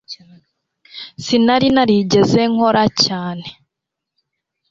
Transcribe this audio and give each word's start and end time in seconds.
Sinari 1.23 1.67
narigeze 1.75 2.41
nkora 2.53 2.83
cyane 3.03 3.47